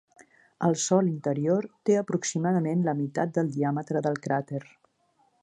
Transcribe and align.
El 0.67 0.77
sòl 0.83 1.09
interior 1.11 1.67
té 1.89 1.99
aproximadament 1.99 2.81
la 2.89 2.97
meitat 3.03 3.37
del 3.37 3.53
diàmetre 3.59 4.03
del 4.09 4.19
cràter. 4.27 4.65